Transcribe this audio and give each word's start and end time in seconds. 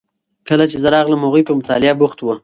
کله 0.47 0.65
چې 0.71 0.77
زه 0.83 0.87
راغلم 0.95 1.21
هغوی 1.23 1.43
په 1.47 1.53
مطالعه 1.59 1.93
بوخت 1.99 2.17
وو. 2.21 2.33